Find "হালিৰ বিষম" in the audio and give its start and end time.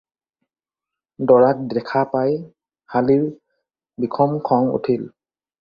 2.95-4.37